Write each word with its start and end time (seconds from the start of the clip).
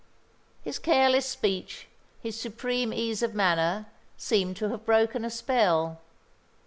His 0.63 0.79
careless 0.79 1.27
speech, 1.27 1.85
his 2.19 2.35
supreme 2.41 2.91
ease 2.91 3.21
of 3.21 3.35
manner, 3.35 3.85
seemed 4.17 4.57
to 4.57 4.69
have 4.69 4.83
broken 4.83 5.23
a 5.23 5.29
spell. 5.29 6.01